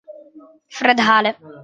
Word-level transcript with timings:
Fred 0.67 0.97
Hale 0.99 1.37